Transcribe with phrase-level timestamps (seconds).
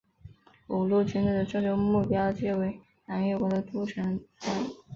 [0.65, 4.75] 五路军队的最终目标皆为南越国的都城番禺。